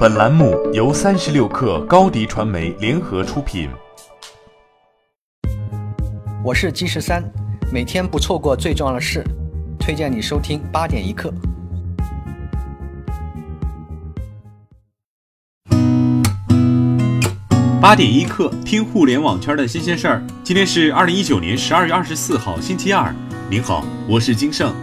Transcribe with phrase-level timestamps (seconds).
[0.00, 3.68] 本栏目由三十六氪高低传媒联合出品。
[6.42, 7.22] 我是金十三，
[7.70, 9.22] 每天不错过最重要的事，
[9.78, 11.30] 推荐你收听八点一刻。
[17.78, 20.22] 八点一刻，听互联网圈的新鲜事儿。
[20.42, 23.14] 今天是二零一九年十二月二十四号，星期二。
[23.50, 24.74] 您好，我是金盛。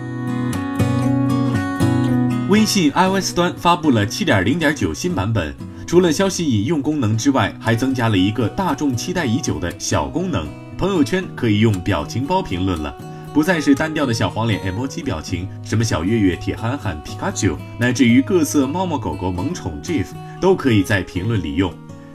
[2.49, 5.53] 微信 iOS 端发布了7.0.9新版本，
[5.85, 10.47] 除了消息引用功能之外，还增加了一个大众期待已久的小功能：
[10.77, 12.95] 朋友圈可以用表情包评论了，
[13.33, 20.05] 不再是单调的小黄脸 emoji 表情，什么小月月、铁憨憨、皮卡丘，乃至于各色猫猫狗狗萌宠 GIF
[20.39, 21.73] 都可以在评论里用。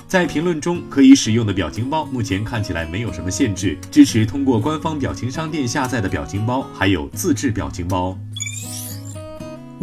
[0.08, 8.18] 在评论中可以使用的表情包，目前看起来没有什么限制，支持通过官方表情商店下载的表情包，还有自制表情包。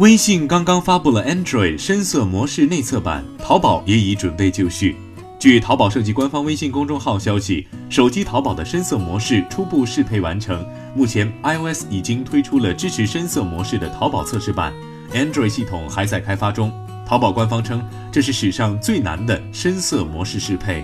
[0.00, 4.96] 微信刚刚发布了 Android 深色模式内测版，淘宝也已准备就绪。
[5.38, 10.66] 据淘宝设计官方微信公众号消息，手机淘宝的深色模式初步适配完成，
[10.96, 14.72] 目前 iOS 已经推出了支持深色模式的淘宝测试版
[15.12, 16.72] ，Android 系统还在开发中。
[17.06, 20.82] 淘宝官方称，这是史上最难的深色模式适配。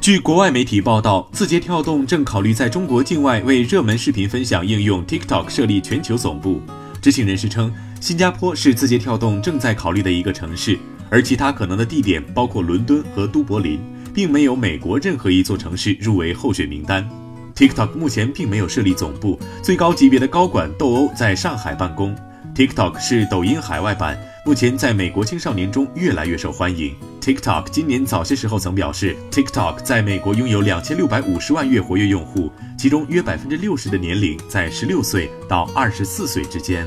[0.00, 6.62] 据国外媒体报道，字节跳动正考虑在中国境外为热门视频分享应用 TikTok 设立全球总部。
[7.04, 10.78] 知情人士称，新加坡是字节跳动正在考虑的一个城市，
[11.10, 13.78] 而其他可能的地点包括伦敦和都柏林，
[14.14, 17.06] 并没有美国任何一座城市入围候选名单。
[17.54, 22.16] TikTok 目前并没有设立总部，最高级别的高管斗殴在上海办公。
[22.54, 26.94] TikTok 是抖音海外版，目前在美国青少年中越来越受欢迎。
[27.18, 36.86] TikTok 今年早些时候曾表示，TikTok 在美国拥有两千六百五十万月活跃用户，其中约百分之六十的年龄在十六岁到二十四岁之间。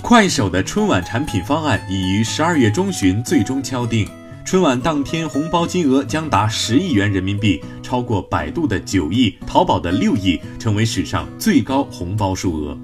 [0.00, 4.08] 快手的春晚产品方案已于十二月中旬最终敲定，
[4.44, 12.78] 春晚当天红包金额将达十亿元人民币，超过百度的九亿、淘宝的六亿，成为史上最高红包数额。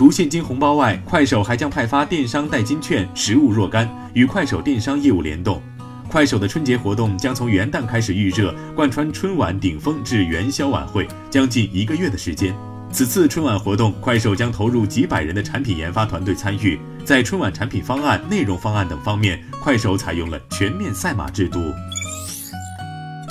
[0.00, 5.60] 除现金红包外，快手还将派发电商代金券、实物若干，与快手电商业务联动。
[6.08, 12.56] 快手的春节活动将从元旦开始预热，贯穿春晚顶峰至元宵晚会，将近一个月的时间。
[12.90, 16.80] 此次春晚活动，快手将投入几百人的产品研发团队参与。
[17.04, 21.74] 在春晚产品方案、内容方案等方面，快手采用了全面赛马制度。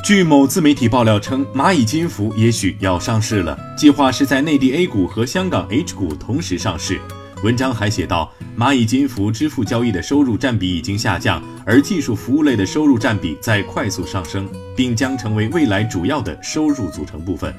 [0.10, 7.00] 据某自媒体爆料称，蚂蚁金服也许要上市了，计划是在内地 A 股和香港 H 股同时上市。
[7.44, 17.54] 文章还写道，蚂蚁金服支付交易的收入占比已经下降，而技术服务类的收入占比在快速上升，并将成为未来主要的收入组成部分。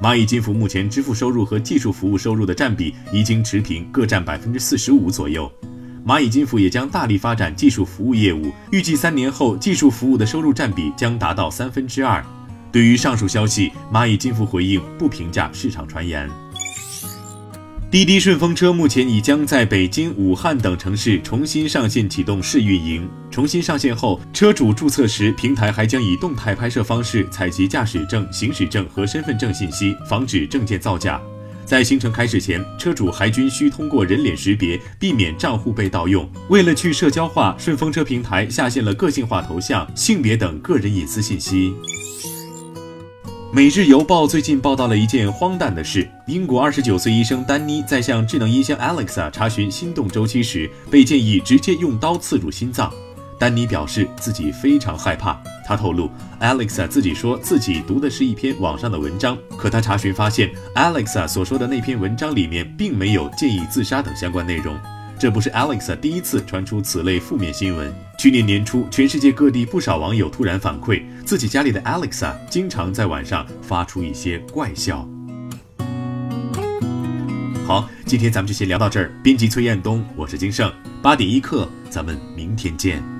[0.00, 5.50] 蚂蚁金服目前支付收入和技术服务收入的占比已经持平，各占百分之四十五左右。
[6.06, 12.24] 蚂蚁金服也将大力发展技术服务业务，预计三年后技术服务的收入占比将达到三分之二。
[12.72, 16.28] 对于上述消息，蚂蚁金服回应不评价市场传言。
[17.90, 23.08] 滴滴顺风车目前已将在北京、武汉等城市重新上线启动试运营。
[23.32, 31.20] 重新上线后，车主注册时，平台还将以动态拍摄方式采集驾驶证、行驶证和身份证信息，防止证件造假。
[31.70, 36.28] 在行程开始前，车主还均需通过人脸识别，避免账户被盗用。
[36.48, 41.72] 为了去社交化，顺风车平台下线了个性化头像、性别等个人隐私信息。
[43.52, 52.92] 每日邮报最近报道了一件荒诞的事：英国二十九岁医生丹妮在向智能音箱 Alexa 查询心动周期时，被建议直接用刀刺入心脏。
[53.40, 55.40] 丹尼表示自己非常害怕。
[55.66, 64.78] 他透露，Alexa 自己说自己读的是一篇网上的文章，可他查询发现，Alexa 所说的那篇文章里面并没有建议自杀等相关内容。
[65.18, 67.90] 这不是 Alexa 第一次传出此类负面新闻。
[68.18, 75.08] 去年年初，全世界各地不少网友突然反馈，自己家里的 Alexa 经常在晚上发出一些怪笑。
[77.66, 79.12] 好，今天咱们就先聊到这儿。
[79.22, 83.19] 编辑崔彦东，我是金盛，八点一刻，咱们明天见。